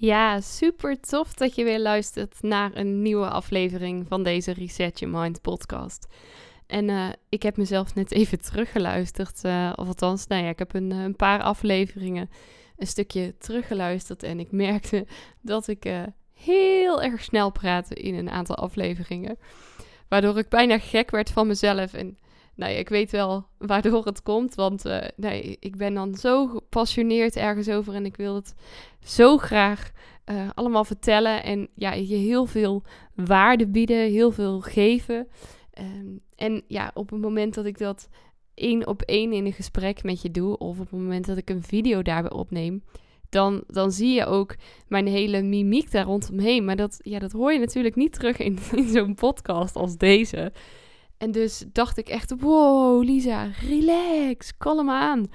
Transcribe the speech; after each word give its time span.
Ja, 0.00 0.40
super 0.40 1.00
tof 1.00 1.34
dat 1.34 1.54
je 1.54 1.64
weer 1.64 1.80
luistert 1.80 2.42
naar 2.42 2.70
een 2.74 3.02
nieuwe 3.02 3.28
aflevering 3.28 4.06
van 4.08 4.22
deze 4.22 4.52
Reset 4.52 4.98
Your 4.98 5.18
Mind 5.18 5.40
podcast. 5.40 6.06
En 6.66 6.88
uh, 6.88 7.08
ik 7.28 7.42
heb 7.42 7.56
mezelf 7.56 7.94
net 7.94 8.12
even 8.12 8.40
teruggeluisterd, 8.40 9.44
uh, 9.44 9.72
of 9.74 9.86
althans, 9.86 10.26
nou 10.26 10.42
ja, 10.42 10.48
ik 10.48 10.58
heb 10.58 10.74
een, 10.74 10.90
een, 10.90 11.16
paar 11.16 11.42
afleveringen 11.42 12.30
een 12.76 12.86
stukje 12.86 13.34
teruggeluisterd 13.38 14.22
en 14.22 14.40
ik 14.40 14.50
merkte 14.50 15.06
dat 15.40 15.68
ik 15.68 15.84
heel 16.34 17.02
erg 17.02 17.22
snel 17.22 17.50
praatte 17.50 17.94
in 17.94 18.14
een 18.14 18.30
aantal 18.30 18.56
afleveringen. 18.56 19.38
Waardoor 20.08 20.38
ik 20.38 20.48
bijna 20.48 20.78
gek 20.78 21.10
werd 21.10 21.30
van 21.30 21.46
mezelf 21.46 21.92
en 21.92 22.18
nou 22.58 22.72
ik 22.72 22.88
weet 22.88 23.10
wel 23.10 23.46
waardoor 23.58 24.04
het 24.04 24.22
komt. 24.22 24.54
Want 24.54 24.86
uh, 24.86 24.98
nee, 25.16 25.56
ik 25.60 25.76
ben 25.76 25.94
dan 25.94 26.14
zo 26.14 26.46
gepassioneerd 26.46 27.36
ergens 27.36 27.68
over. 27.68 27.94
En 27.94 28.04
ik 28.04 28.16
wil 28.16 28.34
het 28.34 28.54
zo 29.00 29.36
graag 29.36 29.90
uh, 30.26 30.48
allemaal 30.54 30.84
vertellen. 30.84 31.42
En 31.42 31.68
ja, 31.74 31.92
je 31.92 32.14
heel 32.14 32.46
veel 32.46 32.82
waarde 33.14 33.66
bieden, 33.66 34.10
heel 34.10 34.30
veel 34.30 34.60
geven. 34.60 35.28
Um, 35.80 36.20
en 36.36 36.62
ja, 36.68 36.90
op 36.94 37.10
het 37.10 37.20
moment 37.20 37.54
dat 37.54 37.64
ik 37.64 37.78
dat 37.78 38.08
één 38.54 38.86
op 38.86 39.02
één 39.02 39.32
in 39.32 39.46
een 39.46 39.52
gesprek 39.52 40.02
met 40.02 40.22
je 40.22 40.30
doe. 40.30 40.58
Of 40.58 40.78
op 40.78 40.90
het 40.90 41.00
moment 41.00 41.26
dat 41.26 41.36
ik 41.36 41.50
een 41.50 41.62
video 41.62 42.02
daarbij 42.02 42.32
opneem. 42.32 42.82
Dan, 43.28 43.64
dan 43.66 43.92
zie 43.92 44.14
je 44.14 44.26
ook 44.26 44.56
mijn 44.88 45.06
hele 45.06 45.42
mimiek 45.42 45.90
daar 45.90 46.04
rondomheen. 46.04 46.64
Maar 46.64 46.76
dat, 46.76 46.98
ja, 47.02 47.18
dat 47.18 47.32
hoor 47.32 47.52
je 47.52 47.58
natuurlijk 47.58 47.96
niet 47.96 48.12
terug 48.12 48.38
in, 48.38 48.58
in 48.76 48.88
zo'n 48.88 49.14
podcast 49.14 49.76
als 49.76 49.96
deze. 49.96 50.52
En 51.18 51.30
dus 51.30 51.64
dacht 51.72 51.98
ik 51.98 52.08
echt, 52.08 52.40
wow, 52.40 53.04
Lisa, 53.04 53.50
relax, 53.60 54.56
kalm 54.56 54.90
aan. 54.90 55.26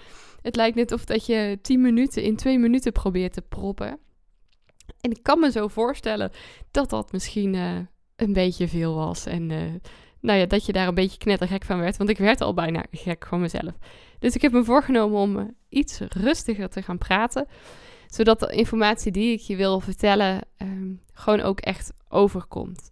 Het 0.41 0.55
lijkt 0.55 0.75
net 0.75 0.91
of 0.91 1.05
dat 1.05 1.25
je 1.25 1.59
10 1.61 1.81
minuten 1.81 2.23
in 2.23 2.35
2 2.35 2.59
minuten 2.59 2.91
probeert 2.91 3.33
te 3.33 3.41
proppen. 3.41 3.99
En 5.01 5.11
ik 5.11 5.23
kan 5.23 5.39
me 5.39 5.51
zo 5.51 5.67
voorstellen 5.67 6.31
dat 6.71 6.89
dat 6.89 7.11
misschien 7.11 7.53
uh, 7.53 7.77
een 8.15 8.33
beetje 8.33 8.67
veel 8.67 8.95
was. 8.95 9.25
En 9.25 9.49
uh, 9.49 9.57
nou 10.19 10.39
ja, 10.39 10.45
dat 10.45 10.65
je 10.65 10.71
daar 10.71 10.87
een 10.87 10.93
beetje 10.95 11.17
knettergek 11.17 11.63
van 11.63 11.79
werd. 11.79 11.97
Want 11.97 12.09
ik 12.09 12.17
werd 12.17 12.41
al 12.41 12.53
bijna 12.53 12.85
gek 12.91 13.25
van 13.27 13.41
mezelf. 13.41 13.73
Dus 14.19 14.35
ik 14.35 14.41
heb 14.41 14.51
me 14.51 14.63
voorgenomen 14.63 15.19
om 15.19 15.37
uh, 15.37 15.45
iets 15.69 15.99
rustiger 15.99 16.69
te 16.69 16.81
gaan 16.81 16.97
praten. 16.97 17.47
Zodat 18.07 18.39
de 18.39 18.55
informatie 18.55 19.11
die 19.11 19.31
ik 19.31 19.39
je 19.39 19.55
wil 19.55 19.79
vertellen 19.79 20.41
um, 20.57 20.99
gewoon 21.13 21.41
ook 21.41 21.59
echt 21.59 21.93
overkomt. 22.09 22.91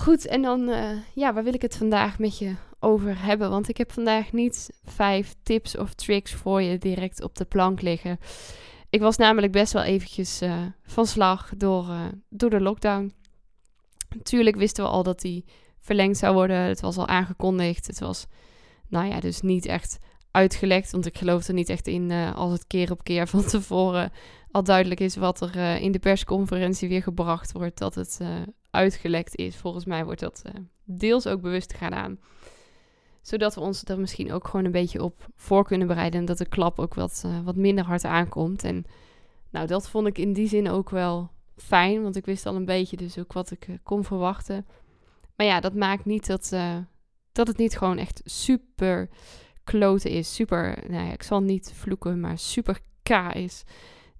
Goed, 0.00 0.26
en 0.26 0.42
dan, 0.42 0.68
uh, 0.68 0.90
ja, 1.14 1.32
waar 1.32 1.44
wil 1.44 1.54
ik 1.54 1.62
het 1.62 1.76
vandaag 1.76 2.18
met 2.18 2.38
je 2.38 2.54
over 2.78 3.22
hebben? 3.22 3.50
Want 3.50 3.68
ik 3.68 3.76
heb 3.76 3.92
vandaag 3.92 4.32
niet 4.32 4.70
vijf 4.84 5.34
tips 5.42 5.76
of 5.76 5.94
tricks 5.94 6.32
voor 6.32 6.62
je 6.62 6.78
direct 6.78 7.22
op 7.22 7.36
de 7.36 7.44
plank 7.44 7.80
liggen. 7.80 8.18
Ik 8.90 9.00
was 9.00 9.16
namelijk 9.16 9.52
best 9.52 9.72
wel 9.72 9.82
eventjes 9.82 10.42
uh, 10.42 10.62
van 10.82 11.06
slag 11.06 11.52
door, 11.56 11.84
uh, 11.88 12.04
door 12.28 12.50
de 12.50 12.60
lockdown. 12.60 13.14
Natuurlijk 14.16 14.56
wisten 14.56 14.84
we 14.84 14.90
al 14.90 15.02
dat 15.02 15.20
die 15.20 15.44
verlengd 15.80 16.18
zou 16.18 16.34
worden. 16.34 16.56
Het 16.56 16.80
was 16.80 16.96
al 16.96 17.08
aangekondigd. 17.08 17.86
Het 17.86 17.98
was, 17.98 18.26
nou 18.88 19.06
ja, 19.06 19.20
dus 19.20 19.40
niet 19.40 19.66
echt 19.66 19.98
uitgelekt. 20.30 20.90
Want 20.90 21.06
ik 21.06 21.18
geloof 21.18 21.48
er 21.48 21.54
niet 21.54 21.68
echt 21.68 21.86
in 21.86 22.10
als 22.34 22.52
het 22.52 22.66
keer 22.66 22.90
op 22.90 23.04
keer 23.04 23.28
van 23.28 23.44
tevoren 23.44 24.12
al 24.50 24.62
duidelijk 24.62 25.00
is 25.00 25.16
wat 25.16 25.40
er 25.40 25.80
in 25.80 25.92
de 25.92 25.98
persconferentie 25.98 26.88
weer 26.88 27.02
gebracht 27.02 27.52
wordt. 27.52 27.78
Dat 27.78 27.94
het 27.94 28.20
uitgelekt 28.70 29.36
is. 29.36 29.56
Volgens 29.56 29.84
mij 29.84 30.04
wordt 30.04 30.20
dat 30.20 30.42
uh, 30.46 30.52
deels 30.84 31.26
ook 31.26 31.40
bewust 31.40 31.74
gedaan. 31.74 32.18
Zodat 33.22 33.54
we 33.54 33.60
ons 33.60 33.84
er 33.84 34.00
misschien 34.00 34.32
ook 34.32 34.48
gewoon 34.48 34.64
een 34.64 34.72
beetje 34.72 35.02
op 35.02 35.28
voor 35.36 35.64
kunnen 35.64 35.86
bereiden. 35.86 36.20
En 36.20 36.26
dat 36.26 36.38
de 36.38 36.48
klap 36.48 36.78
ook 36.78 36.94
wat, 36.94 37.22
uh, 37.26 37.40
wat 37.40 37.56
minder 37.56 37.84
hard 37.84 38.04
aankomt. 38.04 38.64
En 38.64 38.84
nou, 39.50 39.66
dat 39.66 39.88
vond 39.88 40.06
ik 40.06 40.18
in 40.18 40.32
die 40.32 40.48
zin 40.48 40.68
ook 40.68 40.90
wel 40.90 41.30
fijn. 41.56 42.02
Want 42.02 42.16
ik 42.16 42.24
wist 42.24 42.46
al 42.46 42.54
een 42.54 42.64
beetje 42.64 42.96
dus 42.96 43.18
ook 43.18 43.32
wat 43.32 43.50
ik 43.50 43.68
uh, 43.68 43.76
kon 43.82 44.04
verwachten. 44.04 44.66
Maar 45.36 45.46
ja, 45.46 45.60
dat 45.60 45.74
maakt 45.74 46.04
niet 46.04 46.26
dat, 46.26 46.54
dat 47.32 47.46
het 47.46 47.56
niet 47.56 47.78
gewoon 47.78 47.98
echt 47.98 48.20
super 48.24 49.08
kloten 49.64 50.10
is. 50.10 50.34
Super, 50.34 50.84
nou 50.88 51.04
ja, 51.04 51.12
ik 51.12 51.22
zal 51.22 51.40
niet 51.40 51.72
vloeken, 51.74 52.20
maar 52.20 52.38
super 52.38 52.80
K 53.02 53.10
is 53.34 53.64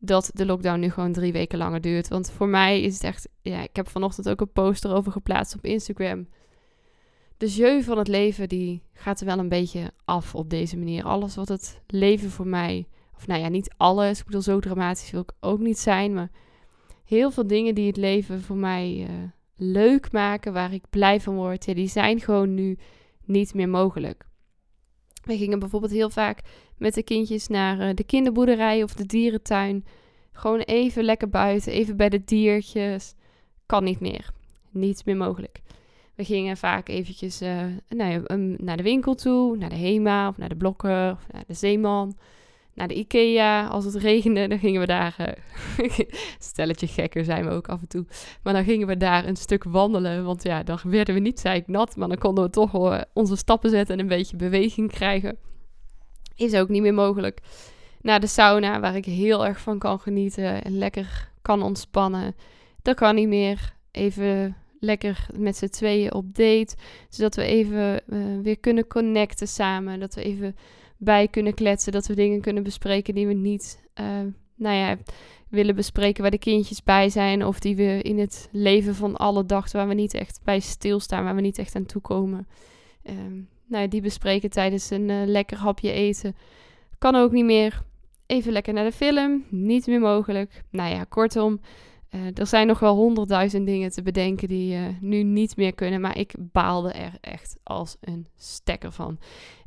dat 0.00 0.30
de 0.32 0.46
lockdown 0.46 0.80
nu 0.80 0.90
gewoon 0.90 1.12
drie 1.12 1.32
weken 1.32 1.58
langer 1.58 1.80
duurt. 1.80 2.08
Want 2.08 2.30
voor 2.30 2.48
mij 2.48 2.80
is 2.82 2.94
het 2.94 3.04
echt. 3.04 3.28
Ja, 3.42 3.62
ik 3.62 3.76
heb 3.76 3.88
vanochtend 3.88 4.28
ook 4.28 4.40
een 4.40 4.52
poster 4.52 4.94
over 4.94 5.12
geplaatst 5.12 5.54
op 5.54 5.64
Instagram. 5.64 6.26
De 7.36 7.46
jeu 7.46 7.82
van 7.82 7.98
het 7.98 8.08
leven 8.08 8.48
die 8.48 8.82
gaat 8.92 9.20
er 9.20 9.26
wel 9.26 9.38
een 9.38 9.48
beetje 9.48 9.92
af 10.04 10.34
op 10.34 10.50
deze 10.50 10.76
manier. 10.76 11.04
Alles 11.04 11.34
wat 11.34 11.48
het 11.48 11.82
leven 11.86 12.30
voor 12.30 12.46
mij. 12.46 12.86
Of 13.16 13.26
nou 13.26 13.40
ja, 13.40 13.48
niet 13.48 13.74
alles. 13.76 14.18
Ik 14.18 14.24
bedoel, 14.24 14.42
zo 14.42 14.60
dramatisch 14.60 15.10
wil 15.10 15.20
ik 15.20 15.32
ook 15.40 15.58
niet 15.58 15.78
zijn. 15.78 16.14
Maar 16.14 16.30
heel 17.04 17.30
veel 17.30 17.46
dingen 17.46 17.74
die 17.74 17.86
het 17.86 17.96
leven 17.96 18.42
voor 18.42 18.56
mij 18.56 19.06
uh, 19.08 19.08
leuk 19.56 20.12
maken, 20.12 20.52
waar 20.52 20.72
ik 20.72 20.84
blij 20.90 21.20
van 21.20 21.34
word, 21.34 21.64
ja, 21.64 21.74
die 21.74 21.88
zijn 21.88 22.20
gewoon 22.20 22.54
nu 22.54 22.78
niet 23.24 23.54
meer 23.54 23.68
mogelijk. 23.68 24.28
We 25.22 25.36
gingen 25.36 25.58
bijvoorbeeld 25.58 25.92
heel 25.92 26.10
vaak 26.10 26.40
met 26.76 26.94
de 26.94 27.02
kindjes 27.02 27.46
naar 27.46 27.80
uh, 27.80 27.94
de 27.94 28.04
kinderboerderij 28.04 28.82
of 28.82 28.94
de 28.94 29.06
dierentuin. 29.06 29.84
Gewoon 30.32 30.60
even 30.60 31.04
lekker 31.04 31.28
buiten, 31.28 31.72
even 31.72 31.96
bij 31.96 32.08
de 32.08 32.24
diertjes. 32.24 33.14
Kan 33.66 33.84
niet 33.84 34.00
meer. 34.00 34.30
Niets 34.70 35.04
meer 35.04 35.16
mogelijk. 35.16 35.60
We 36.14 36.24
gingen 36.24 36.56
vaak 36.56 36.88
eventjes 36.88 37.42
uh, 37.42 37.64
nou 37.88 38.24
um, 38.26 38.54
naar 38.58 38.76
de 38.76 38.82
winkel 38.82 39.14
toe, 39.14 39.56
naar 39.56 39.68
de 39.68 39.76
HEMA 39.76 40.28
of 40.28 40.36
naar 40.38 40.48
de 40.48 40.56
Blokken 40.56 41.12
of 41.12 41.26
naar 41.32 41.44
de 41.46 41.54
Zeeman. 41.54 42.16
Naar 42.80 42.88
de 42.88 42.94
IKEA. 42.94 43.66
Als 43.66 43.84
het 43.84 43.94
regende, 43.94 44.48
dan 44.48 44.58
gingen 44.58 44.80
we 44.80 44.86
daar. 44.86 45.16
Uh, 45.78 45.88
stelletje 46.38 46.86
gekker 46.86 47.24
zijn 47.24 47.44
we 47.44 47.50
ook 47.50 47.68
af 47.68 47.80
en 47.80 47.88
toe. 47.88 48.06
Maar 48.42 48.52
dan 48.52 48.64
gingen 48.64 48.86
we 48.86 48.96
daar 48.96 49.26
een 49.26 49.36
stuk 49.36 49.64
wandelen. 49.64 50.24
Want 50.24 50.42
ja, 50.42 50.62
dan 50.62 50.78
werden 50.84 51.14
we 51.14 51.20
niet 51.20 51.62
nat, 51.66 51.96
maar 51.96 52.08
dan 52.08 52.18
konden 52.18 52.44
we 52.44 52.50
toch 52.50 52.70
wel 52.70 53.04
onze 53.12 53.36
stappen 53.36 53.70
zetten 53.70 53.94
en 53.94 54.00
een 54.00 54.08
beetje 54.08 54.36
beweging 54.36 54.92
krijgen. 54.92 55.36
Is 56.36 56.54
ook 56.54 56.68
niet 56.68 56.82
meer 56.82 56.94
mogelijk. 56.94 57.40
Naar 58.00 58.20
de 58.20 58.26
sauna, 58.26 58.80
waar 58.80 58.96
ik 58.96 59.04
heel 59.04 59.46
erg 59.46 59.60
van 59.60 59.78
kan 59.78 60.00
genieten 60.00 60.64
en 60.64 60.78
lekker 60.78 61.30
kan 61.42 61.62
ontspannen. 61.62 62.34
Dat 62.82 62.96
kan 62.96 63.14
niet 63.14 63.28
meer. 63.28 63.74
Even 63.90 64.56
lekker 64.78 65.26
met 65.36 65.56
z'n 65.56 65.68
tweeën 65.68 66.14
op 66.14 66.34
date. 66.34 66.76
Zodat 67.08 67.34
we 67.34 67.42
even 67.42 68.02
uh, 68.06 68.42
weer 68.42 68.58
kunnen 68.58 68.86
connecten 68.86 69.48
samen. 69.48 70.00
Dat 70.00 70.14
we 70.14 70.22
even 70.22 70.56
bij 71.00 71.28
kunnen 71.28 71.54
kletsen. 71.54 71.92
Dat 71.92 72.06
we 72.06 72.14
dingen 72.14 72.40
kunnen 72.40 72.62
bespreken 72.62 73.14
die 73.14 73.26
we 73.26 73.32
niet, 73.32 73.80
uh, 74.00 74.06
nou 74.54 74.76
ja, 74.76 74.96
willen 75.48 75.74
bespreken 75.74 76.22
waar 76.22 76.30
de 76.30 76.38
kindjes 76.38 76.82
bij 76.82 77.08
zijn. 77.08 77.46
Of 77.46 77.58
die 77.58 77.76
we 77.76 78.02
in 78.02 78.18
het 78.18 78.48
leven 78.52 78.94
van 78.94 79.16
alle 79.16 79.46
dag, 79.46 79.72
waar 79.72 79.88
we 79.88 79.94
niet 79.94 80.14
echt 80.14 80.40
bij 80.44 80.60
stilstaan, 80.60 81.24
waar 81.24 81.34
we 81.34 81.40
niet 81.40 81.58
echt 81.58 81.76
aan 81.76 81.86
toe 81.86 82.00
komen. 82.00 82.48
Um, 83.08 83.48
nou, 83.66 83.88
die 83.88 84.00
bespreken 84.00 84.50
tijdens 84.50 84.90
een 84.90 85.08
uh, 85.08 85.26
lekker 85.26 85.56
hapje 85.56 85.92
eten. 85.92 86.36
Kan 86.98 87.14
ook 87.14 87.32
niet 87.32 87.44
meer. 87.44 87.82
Even 88.26 88.52
lekker 88.52 88.72
naar 88.72 88.84
de 88.84 88.92
film. 88.92 89.44
Niet 89.48 89.86
meer 89.86 90.00
mogelijk. 90.00 90.62
Nou 90.70 90.94
ja, 90.94 91.04
kortom. 91.04 91.60
Uh, 92.14 92.20
er 92.34 92.46
zijn 92.46 92.66
nog 92.66 92.78
wel 92.78 92.94
honderdduizend 92.94 93.66
dingen 93.66 93.90
te 93.90 94.02
bedenken 94.02 94.48
die 94.48 94.74
uh, 94.76 94.86
nu 95.00 95.22
niet 95.22 95.56
meer 95.56 95.74
kunnen. 95.74 96.00
Maar 96.00 96.18
ik 96.18 96.34
baalde 96.38 96.92
er 96.92 97.12
echt 97.20 97.58
als 97.62 97.96
een 98.00 98.26
stekker 98.36 98.92
van. 98.92 99.18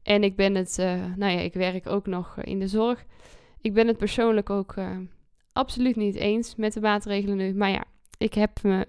En 0.01 0.23
ik 0.23 0.35
ben 0.35 0.56
het, 0.56 0.77
nou 1.15 1.31
ja, 1.31 1.39
ik 1.39 1.53
werk 1.53 1.88
ook 1.88 2.06
nog 2.06 2.38
in 2.41 2.59
de 2.59 2.67
zorg. 2.67 3.06
Ik 3.62 3.73
ben 3.73 3.88
het 3.88 3.97
persoonlijk 3.97 4.50
ook 4.50 4.75
absoluut 5.53 5.95
niet 5.95 6.15
eens 6.15 6.56
met 6.56 6.73
de 6.73 6.81
maatregelen 6.81 7.38
nu. 7.38 7.53
Maar 7.53 7.69
ja, 7.69 7.83
ik 8.17 8.33
heb 8.33 8.63
me 8.63 8.88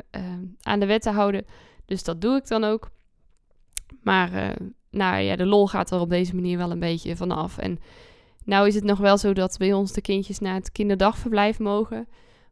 aan 0.62 0.80
de 0.80 0.86
wet 0.86 1.02
te 1.02 1.10
houden. 1.10 1.46
Dus 1.84 2.04
dat 2.04 2.20
doe 2.20 2.36
ik 2.36 2.48
dan 2.48 2.64
ook. 2.64 2.90
Maar 4.02 4.56
nou 4.90 5.20
ja, 5.20 5.36
de 5.36 5.46
lol 5.46 5.68
gaat 5.68 5.90
er 5.90 6.00
op 6.00 6.10
deze 6.10 6.34
manier 6.34 6.58
wel 6.58 6.70
een 6.70 6.78
beetje 6.78 7.16
vanaf. 7.16 7.58
En 7.58 7.78
nou 8.44 8.66
is 8.66 8.74
het 8.74 8.84
nog 8.84 8.98
wel 8.98 9.18
zo 9.18 9.32
dat 9.32 9.58
bij 9.58 9.72
ons 9.72 9.92
de 9.92 10.00
kindjes 10.00 10.38
naar 10.38 10.54
het 10.54 10.72
kinderdagverblijf 10.72 11.58
mogen. 11.58 12.08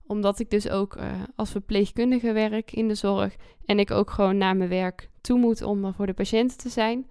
Omdat 0.07 0.39
ik 0.39 0.51
dus 0.51 0.69
ook 0.69 0.97
uh, 0.97 1.23
als 1.37 1.51
verpleegkundige 1.51 2.33
werk 2.33 2.73
in 2.73 2.89
de 2.89 2.95
zorg. 2.95 3.37
En 3.65 3.79
ik 3.79 3.91
ook 3.91 4.11
gewoon 4.11 4.37
naar 4.37 4.57
mijn 4.57 4.71
werk 4.71 5.11
toe 5.21 5.39
moet 5.39 5.63
om 5.63 5.95
voor 5.95 6.07
de 6.07 6.15
patiënten 6.15 6.59
te 6.59 6.69
zijn. 6.69 7.07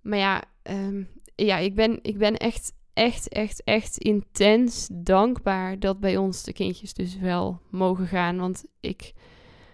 Maar 0.00 0.18
ja, 0.18 0.44
um, 0.62 1.08
ja 1.34 1.56
ik, 1.56 1.74
ben, 1.74 1.98
ik 2.02 2.18
ben 2.18 2.36
echt, 2.36 2.72
echt, 2.92 3.28
echt, 3.28 3.62
echt 3.62 3.98
intens 3.98 4.88
dankbaar 4.92 5.78
dat 5.78 6.00
bij 6.00 6.16
ons 6.16 6.42
de 6.42 6.52
kindjes 6.52 6.94
dus 6.94 7.18
wel 7.18 7.60
mogen 7.70 8.06
gaan. 8.06 8.38
Want 8.38 8.64
ik, 8.80 9.12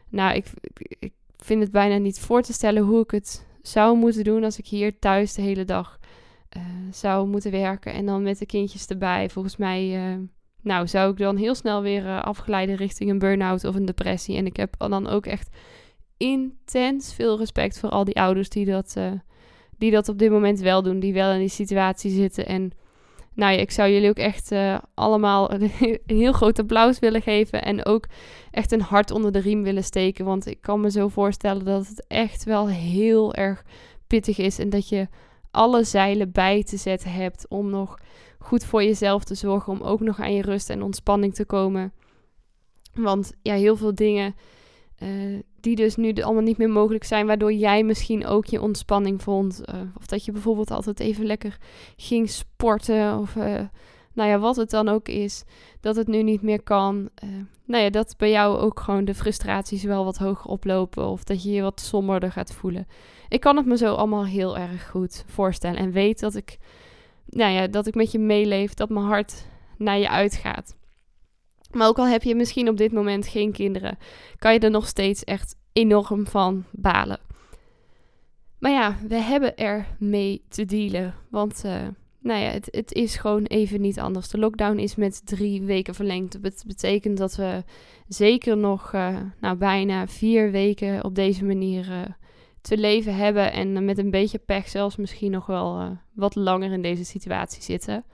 nou, 0.08 0.34
ik, 0.34 0.46
ik 0.98 1.12
vind 1.36 1.62
het 1.62 1.72
bijna 1.72 1.96
niet 1.96 2.20
voor 2.20 2.42
te 2.42 2.52
stellen 2.52 2.82
hoe 2.82 3.02
ik 3.02 3.10
het 3.10 3.46
zou 3.62 3.96
moeten 3.96 4.24
doen 4.24 4.44
als 4.44 4.58
ik 4.58 4.66
hier 4.66 4.98
thuis 4.98 5.34
de 5.34 5.42
hele 5.42 5.64
dag 5.64 5.98
uh, 6.56 6.62
zou 6.90 7.28
moeten 7.28 7.50
werken. 7.50 7.92
En 7.92 8.06
dan 8.06 8.22
met 8.22 8.38
de 8.38 8.46
kindjes 8.46 8.86
erbij. 8.86 9.30
Volgens 9.30 9.56
mij, 9.56 10.12
uh, 10.12 10.18
nou, 10.62 10.88
zou 10.88 11.10
ik 11.10 11.18
dan 11.18 11.36
heel 11.36 11.54
snel 11.54 11.82
weer 11.82 12.04
uh, 12.04 12.22
afglijden 12.22 12.76
richting 12.76 13.10
een 13.10 13.18
burn-out 13.18 13.64
of 13.64 13.74
een 13.74 13.84
depressie. 13.84 14.36
En 14.36 14.46
ik 14.46 14.56
heb 14.56 14.74
dan 14.78 15.08
ook 15.08 15.26
echt 15.26 15.48
intens 16.16 17.14
veel 17.14 17.38
respect 17.38 17.78
voor 17.78 17.88
al 17.88 18.04
die 18.04 18.20
ouders 18.20 18.48
die 18.48 18.66
dat, 18.66 18.96
die 19.78 19.90
dat 19.90 20.08
op 20.08 20.18
dit 20.18 20.30
moment 20.30 20.60
wel 20.60 20.82
doen. 20.82 21.00
Die 21.00 21.12
wel 21.12 21.32
in 21.32 21.38
die 21.38 21.48
situatie 21.48 22.10
zitten. 22.10 22.46
En 22.46 22.72
nou 23.34 23.52
ja, 23.52 23.58
ik 23.58 23.70
zou 23.70 23.90
jullie 23.90 24.08
ook 24.08 24.18
echt 24.18 24.52
allemaal 24.94 25.50
een, 25.52 25.70
heel 26.06 26.32
groot 26.32 26.58
applaus 26.58 26.98
willen 26.98 27.22
geven. 27.22 27.62
En 27.62 27.84
ook 27.86 28.06
echt 28.50 28.72
een 28.72 28.80
hart 28.80 29.10
onder 29.10 29.32
de 29.32 29.40
riem 29.40 29.62
willen 29.62 29.84
steken. 29.84 30.24
Want 30.24 30.46
ik 30.46 30.60
kan 30.60 30.80
me 30.80 30.90
zo 30.90 31.08
voorstellen 31.08 31.64
dat 31.64 31.86
het 31.86 32.04
echt 32.06 32.44
wel 32.44 32.68
heel 32.68 33.34
erg 33.34 33.64
pittig 34.06 34.38
is. 34.38 34.58
En 34.58 34.70
dat 34.70 34.88
je 34.88 35.08
alle 35.50 35.85
zeilen 35.85 36.32
bij 36.32 36.62
te 36.62 36.76
zetten 36.76 37.12
hebt 37.12 37.49
om 37.49 37.70
nog 37.70 37.99
goed 38.38 38.64
voor 38.64 38.82
jezelf 38.82 39.25
te 39.25 39.35
zorgen, 39.35 39.73
om 39.73 39.82
ook 39.82 40.00
nog 40.00 40.20
aan 40.20 40.35
je 40.35 40.43
rust 40.43 40.70
en 40.70 40.82
ontspanning 40.82 41.35
te 41.35 41.44
komen. 41.44 41.93
Want 42.94 43.32
ja, 43.43 43.55
heel 43.55 43.76
veel 43.76 43.94
dingen 43.94 44.35
uh, 45.02 45.38
die 45.61 45.76
dus 45.76 45.97
nu 45.97 46.14
allemaal 46.14 46.43
niet 46.43 46.58
meer 46.58 46.70
mogelijk 46.70 47.05
zijn, 47.05 47.26
waardoor 47.26 47.52
jij 47.52 47.85
misschien 47.85 48.26
ook 48.26 48.47
je 48.47 48.61
ontspanning 48.61 49.23
vond. 49.23 49.62
Uh, 49.75 49.81
of 49.97 50.06
dat 50.06 50.25
je 50.25 50.32
bijvoorbeeld 50.32 50.70
altijd 50.70 51.00
even 51.00 51.26
lekker 51.26 51.58
ging 51.97 52.31
sporten 52.31 53.19
of 53.19 53.35
uh, 53.35 53.61
nou 54.14 54.28
ja, 54.28 54.38
wat 54.38 54.56
het 54.56 54.70
dan 54.70 54.88
ook 54.88 55.08
is, 55.08 55.44
dat 55.80 55.96
het 55.96 56.06
nu 56.06 56.22
niet 56.22 56.42
meer 56.42 56.62
kan. 56.62 57.08
nou 57.64 57.82
ja, 57.82 57.90
dat 57.90 58.14
bij 58.16 58.30
jou 58.30 58.58
ook 58.58 58.80
gewoon 58.80 59.04
de 59.04 59.14
frustraties 59.14 59.82
wel 59.82 60.04
wat 60.04 60.18
hoger 60.18 60.50
oplopen 60.50 61.06
of 61.06 61.24
dat 61.24 61.42
je 61.42 61.50
je 61.50 61.62
wat 61.62 61.80
somberder 61.80 62.32
gaat 62.32 62.52
voelen 62.52 62.86
ik 63.30 63.40
kan 63.40 63.56
het 63.56 63.66
me 63.66 63.76
zo 63.76 63.94
allemaal 63.94 64.24
heel 64.24 64.58
erg 64.58 64.88
goed 64.88 65.24
voorstellen. 65.26 65.78
En 65.78 65.92
weet 65.92 66.20
dat 66.20 66.34
ik, 66.34 66.58
nou 67.26 67.52
ja, 67.52 67.66
dat 67.66 67.86
ik 67.86 67.94
met 67.94 68.12
je 68.12 68.18
meeleef, 68.18 68.74
dat 68.74 68.88
mijn 68.88 69.04
hart 69.04 69.46
naar 69.78 69.98
je 69.98 70.08
uitgaat. 70.08 70.76
Maar 71.70 71.88
ook 71.88 71.98
al 71.98 72.06
heb 72.06 72.22
je 72.22 72.34
misschien 72.34 72.68
op 72.68 72.76
dit 72.76 72.92
moment 72.92 73.26
geen 73.26 73.52
kinderen, 73.52 73.98
kan 74.36 74.52
je 74.52 74.58
er 74.58 74.70
nog 74.70 74.86
steeds 74.86 75.24
echt 75.24 75.56
enorm 75.72 76.26
van 76.26 76.64
balen. 76.70 77.20
Maar 78.58 78.70
ja, 78.70 78.96
we 79.08 79.14
hebben 79.16 79.56
er 79.56 79.86
mee 79.98 80.44
te 80.48 80.64
dealen. 80.64 81.14
Want 81.28 81.62
uh, 81.66 81.86
nou 82.20 82.40
ja, 82.40 82.50
het, 82.50 82.69
het, 82.70 82.93
is 82.93 83.17
gewoon 83.17 83.44
even 83.44 83.81
niet 83.81 83.99
anders. 83.99 84.28
De 84.28 84.38
lockdown 84.38 84.78
is 84.78 84.94
met 84.94 85.26
drie 85.26 85.62
weken 85.62 85.94
verlengd. 85.94 86.43
Dat 86.43 86.62
betekent 86.67 87.19
dat 87.19 87.37
we 87.37 87.64
zeker 88.08 88.56
nog 88.56 88.93
uh, 88.93 89.17
nou, 89.40 89.56
bijna 89.56 90.06
vier 90.06 90.50
weken 90.50 91.05
op 91.05 91.14
deze 91.14 91.44
manier 91.44 91.88
uh, 91.88 92.00
te 92.61 92.78
leven 92.78 93.17
hebben 93.17 93.52
en 93.52 93.84
met 93.84 93.99
een 93.99 94.11
beetje 94.11 94.38
pech 94.38 94.69
zelfs 94.69 94.96
misschien 94.96 95.31
nog 95.31 95.46
wel 95.46 95.81
uh, 95.81 95.90
wat 96.14 96.34
langer 96.34 96.72
in 96.72 96.82
deze 96.82 97.05
situatie 97.05 97.62
zitten. 97.62 98.05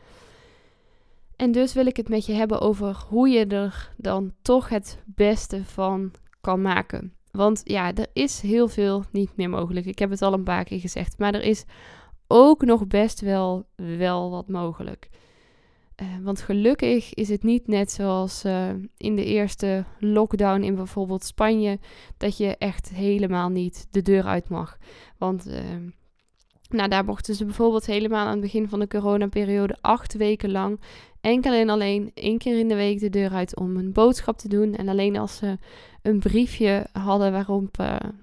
En 1.37 1.53
dus 1.53 1.75
wil 1.75 1.87
ik 1.87 1.97
het 1.97 2.09
met 2.09 2.27
je 2.27 2.33
hebben 2.33 2.61
over 2.61 3.05
hoe 3.09 3.29
je 3.29 3.47
er 3.47 3.93
dan 3.97 4.33
toch 4.43 4.69
het 4.69 5.03
beste 5.05 5.65
van 5.65 6.11
kan 6.41 6.63
maken. 6.63 7.13
Want 7.31 7.61
ja, 7.65 7.95
er 7.95 8.07
is 8.13 8.41
heel 8.41 8.69
veel 8.69 9.05
niet 9.11 9.37
meer 9.37 9.51
mogelijk. 9.51 9.87
Ik 9.87 9.99
heb 9.99 10.11
het 10.11 10.23
al 10.23 10.33
een 10.33 10.43
paar 10.43 10.65
keer 10.65 10.81
gezegd, 10.81 11.19
maar 11.19 11.35
er 11.35 11.43
is 11.43 11.65
ook 12.27 12.65
nog 12.65 12.87
best 12.87 13.21
wel, 13.21 13.67
wel 13.77 14.31
wat 14.31 14.49
mogelijk. 14.49 15.09
Uh, 16.03 16.07
want 16.23 16.41
gelukkig 16.41 17.15
is 17.15 17.29
het 17.29 17.43
niet 17.43 17.67
net 17.67 17.91
zoals 17.93 18.45
uh, 18.45 18.69
in 18.97 19.17
de 19.17 19.25
eerste 19.25 19.85
lockdown 19.99 20.63
in 20.63 20.75
bijvoorbeeld 20.75 21.25
Spanje, 21.25 21.79
dat 22.17 22.37
je 22.37 22.57
echt 22.57 22.89
helemaal 22.89 23.49
niet 23.49 23.87
de 23.91 24.03
deur 24.03 24.25
uit 24.25 24.49
mag. 24.49 24.77
Want 25.19 25.47
uh, 25.49 25.55
nou, 26.69 26.89
daar 26.89 27.05
mochten 27.05 27.35
ze 27.35 27.45
bijvoorbeeld 27.45 27.87
helemaal 27.87 28.27
aan 28.27 28.33
het 28.33 28.41
begin 28.41 28.69
van 28.69 28.79
de 28.79 28.89
coronaperiode 28.89 29.77
acht 29.81 30.15
weken 30.15 30.51
lang 30.51 30.81
enkel 31.21 31.53
en 31.53 31.69
alleen 31.69 32.11
één 32.15 32.39
keer 32.39 32.59
in 32.59 32.69
de 32.69 32.75
week 32.75 33.01
de 33.01 33.11
deur 33.11 33.31
uit 33.31 33.57
om 33.57 33.77
een 33.77 33.93
boodschap 33.93 34.39
te 34.39 34.49
doen. 34.49 34.75
En 34.75 34.89
alleen 34.89 35.17
als 35.17 35.37
ze 35.37 35.59
een 36.03 36.19
briefje 36.19 36.87
hadden 36.93 37.33
waarop, 37.33 37.77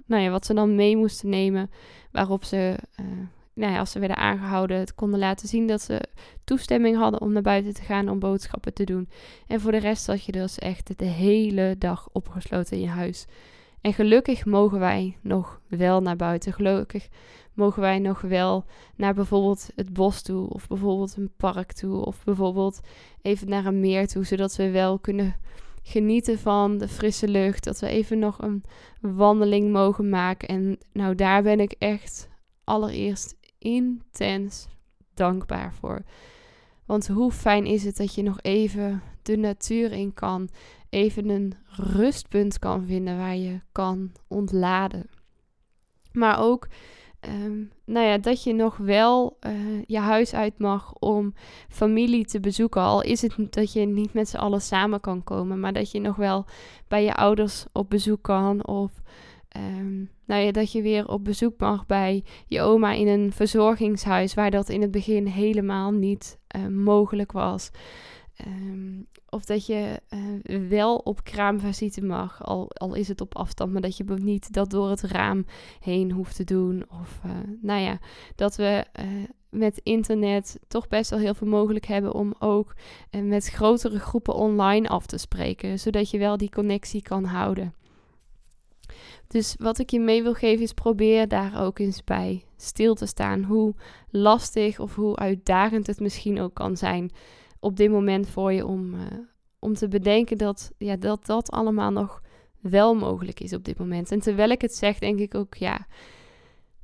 nou 0.05 0.21
ja, 0.21 0.29
wat 0.29 0.45
ze 0.45 0.53
dan 0.53 0.75
mee 0.75 0.97
moesten 0.97 1.29
nemen, 1.29 1.71
waarop 2.11 2.43
ze 2.43 2.77
nou 3.53 3.73
ja, 3.73 3.79
als 3.79 3.91
ze 3.91 3.99
werden 3.99 4.17
aangehouden, 4.17 4.77
het 4.77 4.95
konden 4.95 5.19
laten 5.19 5.47
zien 5.47 5.67
dat 5.67 5.81
ze 5.81 6.01
toestemming 6.43 6.97
hadden 6.97 7.21
om 7.21 7.31
naar 7.33 7.41
buiten 7.41 7.73
te 7.73 7.81
gaan 7.81 8.09
om 8.09 8.19
boodschappen 8.19 8.73
te 8.73 8.83
doen. 8.83 9.09
En 9.47 9.59
voor 9.59 9.71
de 9.71 9.77
rest 9.77 10.03
zat 10.03 10.25
je 10.25 10.31
dus 10.31 10.59
echt 10.59 10.99
de 10.99 11.05
hele 11.05 11.75
dag 11.77 12.09
opgesloten 12.11 12.77
in 12.77 12.83
je 12.83 12.89
huis. 12.89 13.25
En 13.81 13.93
gelukkig 13.93 14.45
mogen 14.45 14.79
wij 14.79 15.17
nog 15.21 15.61
wel 15.67 16.01
naar 16.01 16.15
buiten. 16.15 16.53
Gelukkig 16.53 17.07
mogen 17.53 17.81
wij 17.81 17.99
nog 17.99 18.21
wel 18.21 18.65
naar 18.95 19.13
bijvoorbeeld 19.13 19.69
het 19.75 19.93
bos 19.93 20.21
toe, 20.21 20.49
of 20.49 20.67
bijvoorbeeld 20.67 21.17
een 21.17 21.31
park 21.37 21.71
toe, 21.71 22.05
of 22.05 22.23
bijvoorbeeld 22.23 22.79
even 23.21 23.49
naar 23.49 23.65
een 23.65 23.79
meer 23.79 24.07
toe, 24.07 24.25
zodat 24.25 24.55
we 24.55 24.71
wel 24.71 24.99
kunnen 24.99 25.35
genieten 25.81 26.39
van 26.39 26.77
de 26.77 26.87
frisse 26.87 27.27
lucht. 27.27 27.63
Dat 27.63 27.79
we 27.79 27.87
even 27.87 28.19
nog 28.19 28.41
een 28.41 28.63
wandeling 29.01 29.71
mogen 29.71 30.09
maken. 30.09 30.47
En 30.47 30.77
nou, 30.93 31.15
daar 31.15 31.43
ben 31.43 31.59
ik 31.59 31.71
echt 31.71 32.29
allereerst 32.63 33.35
intens 33.63 34.67
dankbaar 35.13 35.73
voor. 35.73 36.03
Want 36.85 37.07
hoe 37.07 37.31
fijn 37.31 37.65
is 37.65 37.83
het 37.83 37.97
dat 37.97 38.15
je 38.15 38.23
nog 38.23 38.39
even 38.41 39.01
de 39.21 39.37
natuur 39.37 39.91
in 39.91 40.13
kan, 40.13 40.49
even 40.89 41.29
een 41.29 41.53
rustpunt 41.67 42.59
kan 42.59 42.85
vinden 42.85 43.17
waar 43.17 43.35
je 43.35 43.59
kan 43.71 44.11
ontladen. 44.27 45.09
Maar 46.11 46.39
ook, 46.39 46.67
um, 47.27 47.71
nou 47.85 48.05
ja, 48.05 48.17
dat 48.17 48.43
je 48.43 48.53
nog 48.53 48.77
wel 48.77 49.37
uh, 49.47 49.81
je 49.85 49.99
huis 49.99 50.33
uit 50.33 50.59
mag 50.59 50.93
om 50.93 51.33
familie 51.69 52.25
te 52.25 52.39
bezoeken. 52.39 52.81
Al 52.81 53.01
is 53.01 53.21
het 53.21 53.35
dat 53.49 53.73
je 53.73 53.85
niet 53.85 54.13
met 54.13 54.29
z'n 54.29 54.37
allen 54.37 54.61
samen 54.61 54.99
kan 54.99 55.23
komen, 55.23 55.59
maar 55.59 55.73
dat 55.73 55.91
je 55.91 55.99
nog 55.99 56.15
wel 56.15 56.45
bij 56.87 57.03
je 57.03 57.15
ouders 57.15 57.65
op 57.71 57.89
bezoek 57.89 58.21
kan 58.21 58.65
of 58.65 58.91
Um, 59.57 60.09
nou 60.25 60.41
ja, 60.41 60.51
dat 60.51 60.71
je 60.71 60.81
weer 60.81 61.07
op 61.07 61.23
bezoek 61.23 61.59
mag 61.59 61.85
bij 61.85 62.23
je 62.47 62.61
oma 62.61 62.91
in 62.91 63.07
een 63.07 63.31
verzorgingshuis, 63.31 64.33
waar 64.33 64.51
dat 64.51 64.69
in 64.69 64.81
het 64.81 64.91
begin 64.91 65.25
helemaal 65.25 65.91
niet 65.91 66.39
uh, 66.55 66.67
mogelijk 66.67 67.31
was. 67.31 67.71
Um, 68.47 69.07
of 69.29 69.45
dat 69.45 69.65
je 69.65 70.01
uh, 70.45 70.69
wel 70.69 70.95
op 70.95 71.23
kraamvisite 71.23 72.01
mag, 72.01 72.43
al, 72.43 72.71
al 72.73 72.93
is 72.93 73.07
het 73.07 73.21
op 73.21 73.35
afstand, 73.35 73.71
maar 73.71 73.81
dat 73.81 73.97
je 73.97 74.03
niet 74.03 74.53
dat 74.53 74.69
door 74.69 74.89
het 74.89 75.01
raam 75.01 75.45
heen 75.79 76.11
hoeft 76.11 76.35
te 76.35 76.43
doen. 76.43 76.85
Of 77.01 77.19
uh, 77.25 77.31
nou 77.61 77.81
ja, 77.81 77.99
dat 78.35 78.55
we 78.55 78.85
met 79.49 79.79
internet 79.83 80.59
toch 80.67 80.87
best 80.87 81.09
wel 81.09 81.19
heel 81.19 81.33
veel 81.33 81.47
mogelijk 81.47 81.85
hebben 81.85 82.13
om 82.13 82.33
ook 82.39 82.75
met 83.23 83.47
grotere 83.47 83.99
groepen 83.99 84.35
online 84.35 84.87
af 84.87 85.05
te 85.05 85.17
spreken, 85.17 85.79
zodat 85.79 86.09
je 86.09 86.17
wel 86.17 86.37
die 86.37 86.49
connectie 86.49 87.01
kan 87.01 87.23
houden. 87.23 87.73
Dus 89.27 89.55
wat 89.57 89.79
ik 89.79 89.89
je 89.89 89.99
mee 89.99 90.23
wil 90.23 90.33
geven 90.33 90.63
is 90.63 90.73
probeer 90.73 91.27
daar 91.27 91.65
ook 91.65 91.79
eens 91.79 92.03
bij 92.03 92.43
stil 92.57 92.95
te 92.95 93.05
staan. 93.05 93.43
Hoe 93.43 93.73
lastig 94.09 94.79
of 94.79 94.95
hoe 94.95 95.15
uitdagend 95.15 95.87
het 95.87 95.99
misschien 95.99 96.41
ook 96.41 96.53
kan 96.53 96.77
zijn 96.77 97.11
op 97.59 97.77
dit 97.77 97.91
moment 97.91 98.27
voor 98.27 98.53
je 98.53 98.65
om, 98.65 98.93
uh, 98.93 99.01
om 99.59 99.73
te 99.73 99.87
bedenken 99.87 100.37
dat, 100.37 100.71
ja, 100.77 100.95
dat 100.95 101.25
dat 101.25 101.51
allemaal 101.51 101.91
nog 101.91 102.21
wel 102.59 102.95
mogelijk 102.95 103.39
is 103.39 103.53
op 103.53 103.63
dit 103.63 103.79
moment. 103.79 104.11
En 104.11 104.19
terwijl 104.19 104.49
ik 104.49 104.61
het 104.61 104.75
zeg, 104.75 104.99
denk 104.99 105.19
ik 105.19 105.35
ook, 105.35 105.55
ja, 105.55 105.87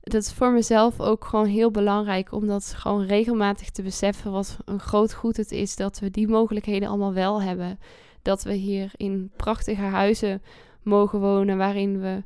dat 0.01 0.21
is 0.21 0.31
voor 0.31 0.51
mezelf 0.51 0.99
ook 0.99 1.25
gewoon 1.25 1.45
heel 1.45 1.71
belangrijk 1.71 2.31
om 2.31 2.47
dat 2.47 2.73
gewoon 2.77 3.05
regelmatig 3.05 3.69
te 3.69 3.81
beseffen 3.81 4.31
wat 4.31 4.57
een 4.65 4.79
groot 4.79 5.13
goed 5.13 5.37
het 5.37 5.51
is 5.51 5.75
dat 5.75 5.99
we 5.99 6.11
die 6.11 6.27
mogelijkheden 6.27 6.89
allemaal 6.89 7.13
wel 7.13 7.41
hebben. 7.41 7.79
Dat 8.21 8.43
we 8.43 8.53
hier 8.53 8.91
in 8.95 9.31
prachtige 9.35 9.81
huizen 9.81 10.41
mogen 10.83 11.19
wonen, 11.19 11.57
waarin 11.57 11.99
we 11.99 12.23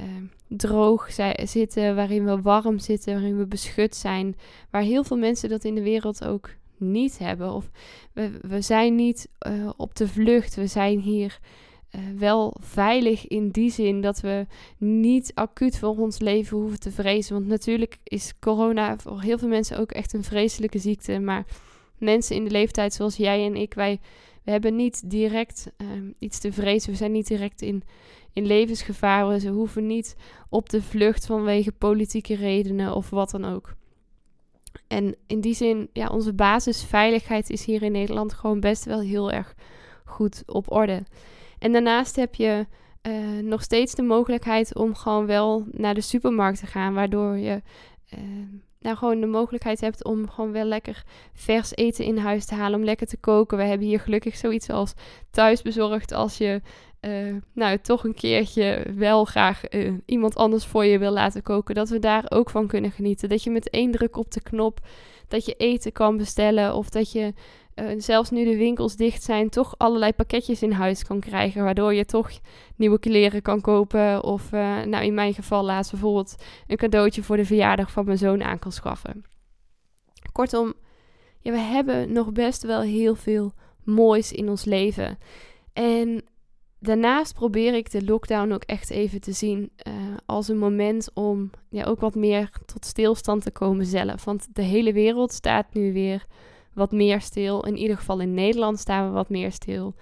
uh, 0.00 0.06
droog 0.48 1.08
zitten, 1.44 1.94
waarin 1.94 2.24
we 2.24 2.40
warm 2.40 2.78
zitten, 2.78 3.12
waarin 3.14 3.38
we 3.38 3.46
beschut 3.46 3.96
zijn. 3.96 4.36
Waar 4.70 4.82
heel 4.82 5.04
veel 5.04 5.16
mensen 5.16 5.48
dat 5.48 5.64
in 5.64 5.74
de 5.74 5.82
wereld 5.82 6.24
ook 6.24 6.50
niet 6.76 7.18
hebben. 7.18 7.52
Of 7.52 7.70
we, 8.12 8.30
we 8.40 8.60
zijn 8.60 8.94
niet 8.94 9.28
uh, 9.46 9.70
op 9.76 9.94
de 9.94 10.08
vlucht, 10.08 10.54
we 10.54 10.66
zijn 10.66 11.00
hier 11.00 11.38
uh, 11.94 12.00
wel 12.18 12.54
veilig 12.60 13.26
in 13.26 13.50
die 13.50 13.70
zin 13.70 14.00
dat 14.00 14.20
we 14.20 14.46
niet 14.78 15.32
acuut 15.34 15.78
voor 15.78 15.96
ons 15.96 16.18
leven 16.18 16.56
hoeven 16.56 16.80
te 16.80 16.90
vrezen. 16.90 17.34
Want 17.34 17.46
natuurlijk 17.46 17.98
is 18.04 18.34
corona 18.38 18.98
voor 18.98 19.20
heel 19.20 19.38
veel 19.38 19.48
mensen 19.48 19.78
ook 19.78 19.92
echt 19.92 20.12
een 20.12 20.24
vreselijke 20.24 20.78
ziekte. 20.78 21.18
Maar 21.18 21.46
mensen 21.98 22.36
in 22.36 22.44
de 22.44 22.50
leeftijd 22.50 22.94
zoals 22.94 23.16
jij 23.16 23.44
en 23.44 23.56
ik, 23.56 23.74
wij 23.74 24.00
we 24.46 24.52
hebben 24.52 24.76
niet 24.76 25.10
direct 25.10 25.72
um, 25.76 26.14
iets 26.18 26.38
te 26.38 26.52
vrezen. 26.52 26.90
We 26.90 26.96
zijn 26.96 27.12
niet 27.12 27.26
direct 27.26 27.62
in, 27.62 27.82
in 28.32 28.46
levensgevaar. 28.46 29.38
Ze 29.38 29.48
hoeven 29.48 29.86
niet 29.86 30.16
op 30.48 30.68
de 30.68 30.82
vlucht 30.82 31.26
vanwege 31.26 31.72
politieke 31.72 32.34
redenen 32.34 32.94
of 32.94 33.10
wat 33.10 33.30
dan 33.30 33.44
ook. 33.44 33.74
En 34.88 35.16
in 35.26 35.40
die 35.40 35.54
zin, 35.54 35.88
ja, 35.92 36.08
onze 36.08 36.32
basisveiligheid 36.32 37.50
is 37.50 37.64
hier 37.64 37.82
in 37.82 37.92
Nederland 37.92 38.32
gewoon 38.32 38.60
best 38.60 38.84
wel 38.84 39.00
heel 39.00 39.32
erg 39.32 39.54
goed 40.04 40.42
op 40.46 40.72
orde. 40.72 41.02
En 41.58 41.72
daarnaast 41.72 42.16
heb 42.16 42.34
je 42.34 42.66
nog 43.42 43.62
steeds 43.62 43.94
de 43.94 44.02
mogelijkheid 44.02 44.74
om 44.74 44.94
gewoon 44.94 45.26
wel 45.26 45.66
naar 45.70 45.94
de 45.94 46.00
supermarkt 46.00 46.58
te 46.58 46.66
gaan, 46.66 46.94
waardoor 46.94 47.36
je 47.36 47.62
nou 48.86 48.98
gewoon 48.98 49.20
de 49.20 49.26
mogelijkheid 49.26 49.80
hebt 49.80 50.04
om 50.04 50.30
gewoon 50.30 50.52
wel 50.52 50.64
lekker 50.64 51.04
vers 51.32 51.76
eten 51.76 52.04
in 52.04 52.18
huis 52.18 52.44
te 52.44 52.54
halen, 52.54 52.78
om 52.78 52.84
lekker 52.84 53.06
te 53.06 53.16
koken. 53.16 53.58
We 53.58 53.64
hebben 53.64 53.86
hier 53.86 54.00
gelukkig 54.00 54.36
zoiets 54.36 54.70
als 54.70 54.92
thuisbezorgd 55.30 56.12
als 56.12 56.38
je 56.38 56.60
uh, 57.00 57.36
nou 57.54 57.78
toch 57.78 58.04
een 58.04 58.14
keertje 58.14 58.82
wel 58.94 59.24
graag 59.24 59.72
uh, 59.72 59.92
iemand 60.04 60.36
anders 60.36 60.64
voor 60.66 60.84
je 60.84 60.98
wil 60.98 61.12
laten 61.12 61.42
koken, 61.42 61.74
dat 61.74 61.88
we 61.88 61.98
daar 61.98 62.24
ook 62.28 62.50
van 62.50 62.66
kunnen 62.66 62.90
genieten. 62.90 63.28
Dat 63.28 63.42
je 63.42 63.50
met 63.50 63.70
één 63.70 63.90
druk 63.90 64.16
op 64.16 64.30
de 64.30 64.42
knop 64.42 64.80
dat 65.28 65.44
je 65.44 65.54
eten 65.54 65.92
kan 65.92 66.16
bestellen 66.16 66.74
of 66.74 66.88
dat 66.88 67.12
je 67.12 67.34
uh, 67.74 67.94
zelfs 67.98 68.30
nu 68.30 68.44
de 68.44 68.56
winkels 68.56 68.96
dicht 68.96 69.22
zijn, 69.22 69.48
toch 69.48 69.74
allerlei 69.78 70.12
pakketjes 70.12 70.62
in 70.62 70.72
huis 70.72 71.04
kan 71.04 71.20
krijgen. 71.20 71.64
Waardoor 71.64 71.94
je 71.94 72.04
toch 72.04 72.30
nieuwe 72.76 72.98
kleren 72.98 73.42
kan 73.42 73.60
kopen. 73.60 74.24
Of 74.24 74.52
uh, 74.52 74.82
nou 74.82 75.04
in 75.04 75.14
mijn 75.14 75.34
geval 75.34 75.64
laatst 75.64 75.90
bijvoorbeeld 75.90 76.34
een 76.66 76.76
cadeautje 76.76 77.22
voor 77.22 77.36
de 77.36 77.44
verjaardag 77.44 77.90
van 77.90 78.04
mijn 78.04 78.18
zoon 78.18 78.42
aan 78.42 78.58
kan 78.58 78.72
schaffen. 78.72 79.24
Kortom, 80.32 80.74
ja, 81.40 81.50
we 81.52 81.58
hebben 81.58 82.12
nog 82.12 82.32
best 82.32 82.62
wel 82.62 82.80
heel 82.80 83.14
veel 83.14 83.52
moois 83.84 84.32
in 84.32 84.48
ons 84.48 84.64
leven. 84.64 85.18
En 85.72 86.24
daarnaast 86.78 87.34
probeer 87.34 87.74
ik 87.74 87.90
de 87.90 88.04
lockdown 88.04 88.52
ook 88.52 88.64
echt 88.64 88.90
even 88.90 89.20
te 89.20 89.32
zien 89.32 89.70
uh, 89.88 89.94
als 90.26 90.48
een 90.48 90.58
moment 90.58 91.10
om 91.14 91.50
ja, 91.68 91.84
ook 91.84 92.00
wat 92.00 92.14
meer 92.14 92.50
tot 92.66 92.84
stilstand 92.84 93.42
te 93.42 93.50
komen 93.50 93.86
zelf. 93.86 94.24
Want 94.24 94.48
de 94.52 94.62
hele 94.62 94.92
wereld 94.92 95.32
staat 95.32 95.74
nu 95.74 95.92
weer 95.92 96.26
wat 96.72 96.92
meer 96.92 97.20
stil. 97.20 97.64
In 97.64 97.76
ieder 97.76 97.96
geval 97.96 98.20
in 98.20 98.34
Nederland 98.34 98.78
staan 98.78 99.06
we 99.06 99.14
wat 99.14 99.28
meer 99.28 99.52
stil. 99.52 99.94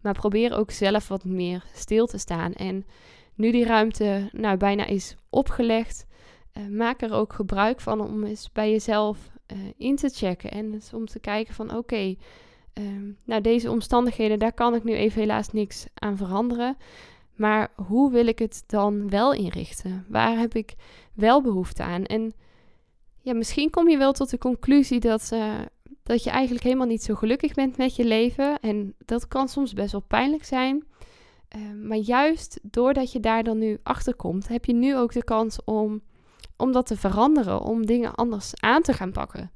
Maar 0.00 0.14
probeer 0.14 0.56
ook 0.56 0.70
zelf 0.70 1.08
wat 1.08 1.24
meer 1.24 1.64
stil 1.74 2.06
te 2.06 2.18
staan. 2.18 2.52
En 2.52 2.86
nu 3.34 3.50
die 3.52 3.64
ruimte 3.64 4.28
nou 4.32 4.56
bijna 4.56 4.86
is 4.86 5.16
opgelegd, 5.30 6.06
uh, 6.54 6.66
maak 6.66 7.02
er 7.02 7.12
ook 7.12 7.32
gebruik 7.32 7.80
van 7.80 8.00
om 8.00 8.24
eens 8.24 8.52
bij 8.52 8.70
jezelf 8.70 9.30
uh, 9.52 9.58
in 9.76 9.96
te 9.96 10.08
checken. 10.08 10.50
En 10.50 10.80
om 10.94 11.06
te 11.06 11.18
kijken 11.18 11.54
van 11.54 11.76
oké, 11.76 12.16
uh, 12.74 13.14
nou 13.24 13.40
deze 13.40 13.70
omstandigheden, 13.70 14.38
daar 14.38 14.52
kan 14.52 14.74
ik 14.74 14.84
nu 14.84 14.94
even 14.94 15.20
helaas 15.20 15.52
niks 15.52 15.86
aan 15.94 16.16
veranderen. 16.16 16.76
Maar 17.34 17.72
hoe 17.86 18.10
wil 18.10 18.26
ik 18.26 18.38
het 18.38 18.64
dan 18.66 19.10
wel 19.10 19.32
inrichten? 19.32 20.04
Waar 20.08 20.38
heb 20.38 20.54
ik 20.54 20.74
wel 21.14 21.42
behoefte 21.42 21.82
aan? 21.82 22.04
En 22.04 22.32
ja, 23.20 23.34
misschien 23.34 23.70
kom 23.70 23.88
je 23.88 23.98
wel 23.98 24.12
tot 24.12 24.30
de 24.30 24.38
conclusie 24.38 25.00
dat 25.00 25.30
uh, 25.32 25.54
dat 26.02 26.24
je 26.24 26.30
eigenlijk 26.30 26.64
helemaal 26.64 26.86
niet 26.86 27.02
zo 27.02 27.14
gelukkig 27.14 27.54
bent 27.54 27.76
met 27.76 27.96
je 27.96 28.04
leven. 28.04 28.60
En 28.60 28.94
dat 29.04 29.28
kan 29.28 29.48
soms 29.48 29.72
best 29.72 29.92
wel 29.92 30.04
pijnlijk 30.06 30.44
zijn. 30.44 30.84
Uh, 31.56 31.86
maar 31.86 31.96
juist 31.96 32.58
doordat 32.62 33.12
je 33.12 33.20
daar 33.20 33.44
dan 33.44 33.58
nu 33.58 33.78
achter 33.82 34.14
komt, 34.14 34.48
heb 34.48 34.64
je 34.64 34.72
nu 34.72 34.96
ook 34.96 35.12
de 35.12 35.24
kans 35.24 35.64
om, 35.64 36.02
om 36.56 36.72
dat 36.72 36.86
te 36.86 36.96
veranderen, 36.96 37.60
om 37.60 37.86
dingen 37.86 38.14
anders 38.14 38.52
aan 38.60 38.82
te 38.82 38.92
gaan 38.92 39.12
pakken. 39.12 39.50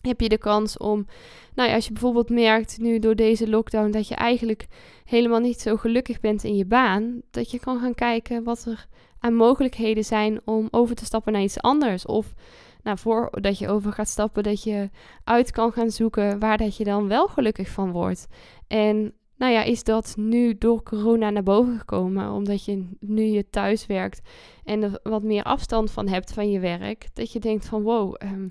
Heb 0.00 0.20
je 0.20 0.28
de 0.28 0.38
kans 0.38 0.76
om, 0.76 1.06
nou 1.54 1.68
ja, 1.68 1.74
als 1.74 1.86
je 1.86 1.92
bijvoorbeeld 1.92 2.30
merkt 2.30 2.78
nu 2.78 2.98
door 2.98 3.14
deze 3.14 3.48
lockdown 3.48 3.90
dat 3.90 4.08
je 4.08 4.14
eigenlijk 4.14 4.66
helemaal 5.04 5.40
niet 5.40 5.60
zo 5.60 5.76
gelukkig 5.76 6.20
bent 6.20 6.44
in 6.44 6.56
je 6.56 6.66
baan, 6.66 7.22
dat 7.30 7.50
je 7.50 7.58
kan 7.58 7.80
gaan 7.80 7.94
kijken 7.94 8.44
wat 8.44 8.64
er 8.64 8.86
aan 9.18 9.34
mogelijkheden 9.34 10.04
zijn 10.04 10.40
om 10.44 10.68
over 10.70 10.94
te 10.94 11.04
stappen 11.04 11.32
naar 11.32 11.42
iets 11.42 11.60
anders. 11.60 12.06
Of 12.06 12.34
nou, 12.82 12.98
voordat 12.98 13.58
je 13.58 13.68
over 13.68 13.92
gaat 13.92 14.08
stappen, 14.08 14.42
dat 14.42 14.62
je 14.62 14.90
uit 15.24 15.50
kan 15.50 15.72
gaan 15.72 15.90
zoeken 15.90 16.38
waar 16.38 16.58
dat 16.58 16.76
je 16.76 16.84
dan 16.84 17.08
wel 17.08 17.26
gelukkig 17.26 17.68
van 17.68 17.90
wordt. 17.90 18.26
En 18.66 19.14
nou 19.36 19.52
ja, 19.52 19.62
is 19.62 19.84
dat 19.84 20.14
nu 20.16 20.58
door 20.58 20.82
corona 20.82 21.30
naar 21.30 21.42
boven 21.42 21.78
gekomen, 21.78 22.30
omdat 22.30 22.64
je 22.64 22.88
nu 23.00 23.22
je 23.22 23.50
thuis 23.50 23.86
werkt 23.86 24.20
en 24.64 24.82
er 24.82 25.00
wat 25.02 25.22
meer 25.22 25.42
afstand 25.42 25.90
van 25.90 26.08
hebt 26.08 26.32
van 26.32 26.50
je 26.50 26.60
werk, 26.60 27.08
dat 27.12 27.32
je 27.32 27.40
denkt 27.40 27.66
van 27.66 27.82
wow, 27.82 28.14
ehm, 28.18 28.48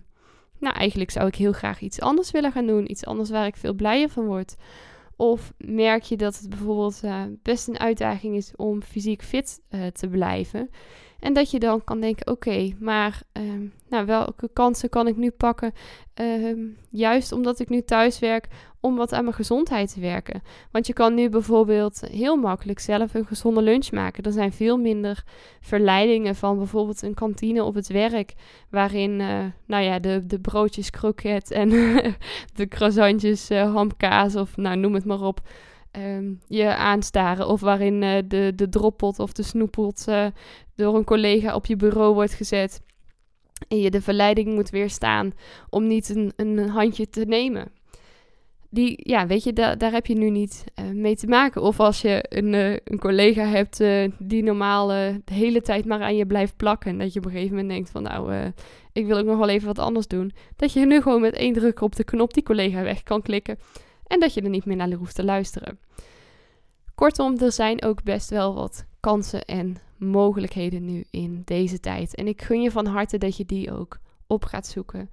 nou 0.60 0.76
eigenlijk 0.76 1.12
zou 1.12 1.28
ik 1.28 1.36
heel 1.36 1.52
graag 1.52 1.82
iets 1.82 2.02
anders 2.02 2.32
willen 2.32 2.52
gaan 2.52 2.68
doen, 2.68 2.92
iets 2.92 3.06
anders 3.06 3.30
waar 3.30 3.46
ik 3.46 3.56
veel 3.56 3.74
blijer 3.74 4.10
van 4.10 4.26
word. 4.26 4.56
Of 5.16 5.54
merk 5.58 6.04
je 6.04 6.18
dat 6.18 6.38
het 6.38 6.50
bijvoorbeeld 6.50 7.02
uh, 7.04 7.24
best 7.44 7.68
een 7.68 7.80
uitdaging 7.80 8.36
is 8.36 8.54
om 8.56 8.82
fysiek 8.82 9.24
fit 9.24 9.62
uh, 9.70 9.88
te 9.88 10.08
blijven. 10.08 10.70
En 11.20 11.34
dat 11.34 11.52
je 11.52 11.60
dan 11.60 11.84
kan 11.84 12.00
denken: 12.00 12.32
oké, 12.32 12.76
maar 12.80 13.22
ehm, 13.32 13.66
nou, 13.90 14.06
welke 14.06 14.50
kansen 14.54 14.90
kan 14.90 15.08
ik 15.08 15.18
nu 15.18 15.32
pakken? 15.32 15.74
Ehm, 16.14 16.60
juist 16.90 17.32
omdat 17.32 17.60
ik 17.60 17.70
nu 17.70 17.82
thuis 17.82 18.20
werk, 18.20 18.48
om 18.80 18.96
wat 18.96 19.14
aan 19.14 19.24
mijn 19.24 19.36
gezondheid 19.36 19.94
te 19.94 20.00
werken. 20.00 20.42
Want 20.72 20.88
je 20.88 20.94
kan 20.94 21.14
nu 21.14 21.30
bijvoorbeeld 21.30 22.02
heel 22.12 22.36
makkelijk 22.36 22.80
zelf 22.80 23.14
een 23.14 23.26
gezonde 23.26 23.62
lunch 23.62 23.92
maken. 23.92 24.24
Er 24.24 24.32
zijn 24.32 24.52
veel 24.52 24.78
minder 24.78 25.24
verleidingen 25.62 26.36
van 26.36 26.58
bijvoorbeeld 26.58 27.02
een 27.02 27.14
kantine 27.14 27.64
op 27.64 27.76
het 27.76 27.88
werk, 27.88 28.34
waarin 28.70 29.20
uh, 29.20 29.46
nou 29.66 29.84
ja, 29.84 30.00
de, 30.00 30.26
de 30.26 30.40
broodjes 30.40 30.90
kroket 30.90 31.52
en 31.52 31.70
de 32.60 32.68
croissantjes 32.68 33.52
uh, 33.52 33.74
hamkaas 33.74 34.36
of 34.36 34.58
nou, 34.58 34.78
noem 34.78 34.94
het 34.94 35.06
maar 35.06 35.22
op 35.22 35.42
um, 35.92 36.40
je 36.48 36.76
aanstaren. 36.76 37.48
Of 37.48 37.62
waarin 37.62 38.02
uh, 38.02 38.18
de, 38.28 38.54
de 38.56 38.70
droppot 38.70 39.20
of 39.20 39.32
de 39.32 39.44
snoeppot 39.44 40.06
uh, 40.10 40.26
door 40.76 40.96
een 40.96 41.04
collega 41.04 41.56
op 41.56 41.66
je 41.66 41.76
bureau 41.76 42.14
wordt 42.14 42.34
gezet. 42.34 42.82
En 43.68 43.80
je 43.80 43.90
de 43.90 44.02
verleiding 44.02 44.56
moet 44.56 44.70
weerstaan 44.70 45.32
om 45.70 45.88
niet 45.88 46.10
een, 46.10 46.34
een 46.36 46.70
handje 46.70 47.10
te 47.10 47.26
nemen. 47.26 47.72
Die, 48.72 49.10
ja, 49.10 49.28
weet 49.28 49.44
je, 49.44 49.54
da 49.54 49.76
daar 49.76 49.92
heb 49.92 50.06
je 50.06 50.14
nu 50.14 50.30
niet 50.30 50.64
uh, 50.80 50.90
mee 50.90 51.16
te 51.16 51.28
maken. 51.28 51.62
Of 51.62 51.80
als 51.80 52.02
je 52.02 52.26
een, 52.30 52.54
een 52.54 53.00
collega 53.00 53.46
hebt 53.46 53.84
die 54.18 54.44
normaal 54.44 54.88
de 54.88 55.22
hele 55.32 55.62
tijd 55.62 55.86
maar 55.86 56.02
aan 56.02 56.16
je 56.16 56.26
blijft 56.26 56.58
plakken. 56.58 56.92
En 56.92 56.98
dat 56.98 57.14
je 57.14 57.20
op 57.20 57.26
een 57.26 57.32
gegeven 57.32 57.56
moment 57.56 57.70
denkt 57.70 57.90
van 57.90 58.04
nou, 58.04 58.52
ik 58.94 59.06
wil 59.06 59.18
ook 59.18 59.26
nog 59.26 59.38
wel 59.38 59.50
even 59.50 59.68
wat 59.68 59.80
anders 59.80 60.08
doen. 60.08 60.32
Dat 60.56 60.74
je 60.74 60.86
nu 60.86 61.02
gewoon 61.02 61.22
met 61.22 61.34
één 61.34 61.54
druk 61.54 61.82
op 61.82 61.96
de 61.96 62.04
knop 62.04 62.34
die 62.34 62.44
collega 62.44 62.82
weg 62.82 63.04
kan 63.04 63.22
klikken 63.22 63.58
en 64.10 64.20
dat 64.20 64.34
je 64.34 64.42
er 64.42 64.50
niet 64.50 64.66
meer 64.66 64.76
naar 64.76 64.92
hoeft 64.92 65.16
te 65.16 65.24
luisteren. 65.24 65.80
Kortom, 66.96 67.38
er 67.38 67.52
zijn 67.52 67.84
ook 67.84 68.04
best 68.04 68.30
wel 68.30 68.54
wat 68.56 68.86
kansen 69.00 69.46
en 69.46 69.78
mogelijkheden 69.98 70.86
nu 70.86 71.06
in 71.10 71.42
deze 71.46 71.80
tijd. 71.80 72.16
En 72.16 72.28
ik 72.28 72.42
gun 72.42 72.62
je 72.62 72.72
van 72.72 72.86
harte 72.86 73.18
dat 73.18 73.38
je 73.38 73.46
die 73.46 73.74
ook 73.74 73.98
op 74.28 74.46
gaat 74.46 74.68
zoeken. 74.68 75.10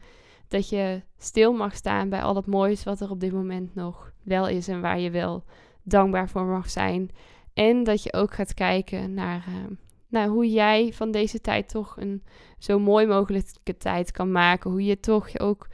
Dat 0.48 0.68
je 0.68 1.02
stil 1.18 1.52
mag 1.52 1.74
staan 1.74 2.08
bij 2.08 2.22
al 2.22 2.36
het 2.36 2.46
moois 2.46 2.84
wat 2.84 3.00
er 3.00 3.10
op 3.10 3.20
dit 3.20 3.32
moment 3.32 3.74
nog 3.74 4.12
wel 4.22 4.48
is 4.48 4.68
en 4.68 4.80
waar 4.80 4.98
je 4.98 5.10
wel 5.10 5.44
dankbaar 5.82 6.28
voor 6.28 6.44
mag 6.44 6.70
zijn. 6.70 7.10
En 7.54 7.84
dat 7.84 8.02
je 8.02 8.12
ook 8.12 8.34
gaat 8.34 8.54
kijken 8.54 9.14
naar, 9.14 9.46
uh, 9.48 9.76
naar 10.08 10.28
hoe 10.28 10.50
jij 10.50 10.92
van 10.92 11.10
deze 11.10 11.40
tijd 11.40 11.68
toch 11.68 11.96
een 11.96 12.22
zo 12.58 12.78
mooi 12.78 13.06
mogelijke 13.06 13.76
tijd 13.76 14.10
kan 14.10 14.32
maken. 14.32 14.70
Hoe 14.70 14.84
je 14.84 15.00
toch 15.00 15.38
ook 15.38 15.68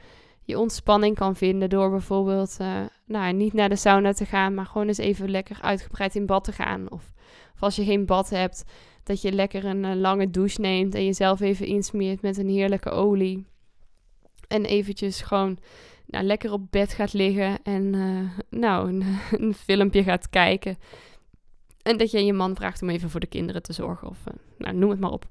je 0.45 0.59
ontspanning 0.59 1.15
kan 1.15 1.35
vinden 1.35 1.69
door 1.69 1.89
bijvoorbeeld 1.89 2.57
uh, 2.61 2.81
nou, 3.05 3.33
niet 3.33 3.53
naar 3.53 3.69
de 3.69 3.75
sauna 3.75 4.13
te 4.13 4.25
gaan, 4.25 4.53
maar 4.53 4.65
gewoon 4.65 4.87
eens 4.87 4.97
even 4.97 5.29
lekker 5.29 5.57
uitgebreid 5.61 6.15
in 6.15 6.25
bad 6.25 6.43
te 6.43 6.51
gaan. 6.51 6.91
Of, 6.91 7.13
of 7.53 7.63
als 7.63 7.75
je 7.75 7.83
geen 7.83 8.05
bad 8.05 8.29
hebt, 8.29 8.63
dat 9.03 9.21
je 9.21 9.31
lekker 9.31 9.65
een 9.65 9.83
uh, 9.83 9.95
lange 9.95 10.29
douche 10.29 10.61
neemt 10.61 10.95
en 10.95 11.05
jezelf 11.05 11.39
even 11.39 11.65
insmeert 11.65 12.21
met 12.21 12.37
een 12.37 12.49
heerlijke 12.49 12.89
olie. 12.89 13.45
En 14.47 14.65
eventjes 14.65 15.21
gewoon 15.21 15.57
nou, 16.05 16.25
lekker 16.25 16.51
op 16.51 16.71
bed 16.71 16.93
gaat 16.93 17.13
liggen 17.13 17.63
en 17.63 17.93
uh, 17.93 18.29
nou, 18.49 18.89
een, 18.89 19.03
een, 19.39 19.53
filmpje 19.53 20.03
gaat 20.03 20.29
kijken. 20.29 20.77
En 21.81 21.97
dat 21.97 22.11
je 22.11 22.25
je 22.25 22.33
man 22.33 22.55
vraagt 22.55 22.81
om 22.81 22.89
even 22.89 23.09
voor 23.09 23.19
de 23.19 23.27
kinderen 23.27 23.63
te 23.63 23.73
zorgen 23.73 24.07
of 24.07 24.23
nou, 24.57 24.75
noem 24.75 24.89
het 24.89 24.99
maar 24.99 25.11
op. 25.11 25.29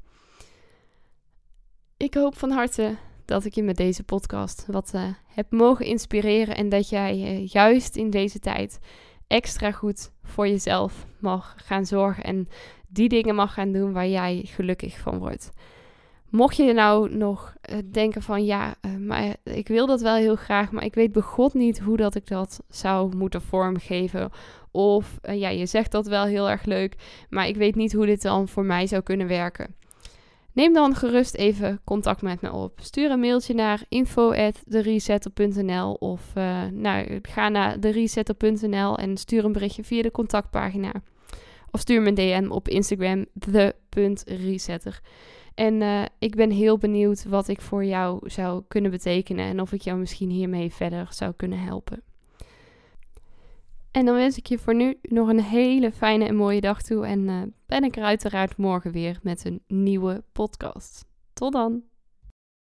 Ik 1.97 2.15
hoop 2.15 2.39
van 2.39 2.51
harte 2.51 2.97
dat 3.33 3.45
ik 3.45 3.55
je 3.55 3.63
met 3.63 3.77
deze 3.77 4.03
podcast 4.03 4.67
wat 4.67 4.93
uh, 4.95 5.03
heb 5.27 5.51
mogen 5.51 5.87
inspireren 5.87 6.57
en 6.57 6.69
dat 6.69 6.89
jij 6.89 7.17
uh, 7.17 7.47
juist 7.47 7.97
in 7.97 8.11
deze 8.11 8.39
tijd 8.39 8.79
extra 9.27 9.71
goed 9.71 10.11
voor 10.23 10.49
jezelf 10.49 11.07
mag 11.19 11.55
gaan 11.57 11.87
zorgen 11.87 12.25
en 12.25 12.49
die 12.89 13.09
dingen 13.09 13.35
mag 13.35 13.55
gaan 13.55 13.73
doen 13.73 13.93
waar 13.93 14.09
jij 14.09 14.43
gelukkig 14.45 14.99
van 14.99 15.19
wordt. 15.19 15.51
Mocht 16.31 16.57
je 16.57 16.73
nou 16.73 17.17
nog 17.17 17.55
uh, 17.71 17.77
denken 17.93 18.23
van 18.23 18.45
ja, 18.45 18.75
maar 18.99 19.37
ik 19.45 19.69
wil 19.69 19.87
dat 19.87 20.01
wel 20.01 20.15
heel 20.15 20.37
graag, 20.37 20.71
maar 20.71 20.85
ik 20.85 20.95
weet 20.95 21.13
begot 21.13 21.55
niet 21.55 21.81
hoe 21.81 21.97
dat 21.97 22.15
ik 22.15 22.27
dat 22.27 22.63
zou 22.69 23.17
moeten 23.17 23.43
vormgeven. 23.43 24.31
Of 24.71 25.19
ja, 25.23 25.49
je 25.49 25.67
zegt 25.67 25.93
dat 25.93 26.07
wel 26.07 26.25
heel 26.25 26.51
erg 26.51 26.65
leuk, 26.65 26.97
maar 27.29 27.49
ik 27.49 27.57
weet 27.57 27.75
niet 27.75 27.93
hoe 27.93 28.07
dit 28.07 28.23
dan 28.23 28.49
voor 28.49 28.65
mij 28.65 28.87
zou 28.87 29.03
kunnen 29.03 29.27
werken. 29.27 29.75
Neem 30.53 30.73
dan 30.73 30.95
gerust 30.95 31.35
even 31.35 31.81
contact 31.85 32.23
met 32.23 32.41
me 32.41 32.53
op. 32.53 32.79
Stuur 32.81 33.11
een 33.11 33.21
mailtje 33.21 33.55
naar 33.55 33.85
info@theresetter.nl 33.89 35.93
of 35.93 36.33
uh, 36.37 36.65
nou, 36.73 37.19
ga 37.23 37.49
naar 37.49 37.79
theresetter.nl 37.79 38.99
en 38.99 39.17
stuur 39.17 39.45
een 39.45 39.53
berichtje 39.53 39.85
via 39.85 40.03
de 40.03 40.11
contactpagina. 40.11 40.93
Of 41.71 41.81
stuur 41.81 42.03
me 42.03 42.09
een 42.09 42.15
DM 42.15 42.51
op 42.51 42.69
Instagram, 42.69 43.27
the.resetter. 43.51 45.01
En 45.55 45.81
uh, 45.81 46.03
ik 46.19 46.37
ben 46.37 46.51
heel 46.51 46.79
benieuwd 46.79 47.25
wat 47.25 47.49
ik 47.49 47.61
voor 47.61 47.85
jou 47.85 48.31
zou 48.31 48.63
kunnen 48.69 48.91
betekenen 48.91 49.45
en 49.45 49.61
of 49.61 49.73
ik 49.73 49.81
jou 49.81 49.99
misschien 49.99 50.31
hiermee 50.31 50.73
verder 50.73 51.07
zou 51.11 51.33
kunnen 51.37 51.59
helpen. 51.59 52.03
En 53.93 54.05
dan 54.05 54.15
wens 54.15 54.37
ik 54.37 54.47
je 54.47 54.59
voor 54.59 54.75
nu 54.75 54.99
nog 55.03 55.29
een 55.29 55.43
hele 55.43 55.93
fijne 55.93 56.25
en 56.25 56.37
mooie 56.37 56.61
dag 56.61 56.83
toe. 56.83 57.07
En 57.07 57.29
uh, 57.29 57.43
ben 57.67 57.85
ik 57.85 57.97
er 57.97 58.05
uiteraard 58.05 58.57
morgen 58.57 58.93
weer 58.93 59.19
met 59.23 59.45
een 59.45 59.63
nieuwe 59.67 60.25
podcast. 60.33 61.05
Tot 61.33 61.53
dan. 61.53 61.83